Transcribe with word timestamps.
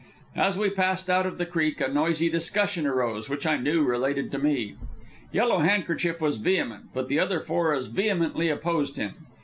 As 0.35 0.57
we 0.57 0.71
passed 0.71 1.11
out 1.11 1.27
of 1.27 1.37
the 1.37 1.45
creek 1.45 1.79
a 1.79 1.87
noisy 1.87 2.27
discussion 2.27 2.87
arose, 2.87 3.29
which 3.29 3.45
I 3.45 3.57
knew 3.57 3.83
related 3.83 4.31
to 4.31 4.39
me. 4.39 4.73
Yellow 5.31 5.59
Handkerchief 5.59 6.19
was 6.19 6.37
vehement, 6.37 6.85
but 6.91 7.07
the 7.07 7.19
other 7.19 7.39
four 7.39 7.71
as 7.75 7.85
vehemently 7.85 8.49
opposed 8.49 8.95
him. 8.97 9.13